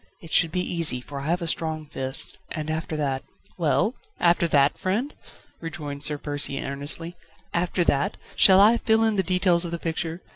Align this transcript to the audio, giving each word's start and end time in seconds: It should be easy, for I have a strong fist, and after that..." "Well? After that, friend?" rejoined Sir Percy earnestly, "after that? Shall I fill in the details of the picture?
It 0.19 0.31
should 0.31 0.51
be 0.51 0.61
easy, 0.61 0.99
for 0.99 1.19
I 1.19 1.27
have 1.27 1.43
a 1.43 1.47
strong 1.47 1.85
fist, 1.85 2.39
and 2.49 2.71
after 2.71 2.97
that..." 2.97 3.21
"Well? 3.59 3.93
After 4.19 4.47
that, 4.47 4.75
friend?" 4.79 5.13
rejoined 5.59 6.01
Sir 6.01 6.17
Percy 6.17 6.59
earnestly, 6.59 7.15
"after 7.53 7.83
that? 7.83 8.17
Shall 8.35 8.59
I 8.59 8.77
fill 8.77 9.03
in 9.03 9.15
the 9.15 9.21
details 9.21 9.63
of 9.63 9.69
the 9.69 9.77
picture? 9.77 10.23